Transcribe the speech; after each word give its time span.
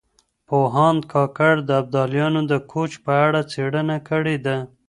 پوهاند 0.47 1.01
کاکړ 1.13 1.53
د 1.65 1.69
ابدالیانو 1.81 2.41
د 2.51 2.53
کوچ 2.71 2.91
په 3.05 3.11
اړه 3.25 3.41
څېړنه 3.51 3.97
کړې 4.09 4.37
ده. 4.45 4.57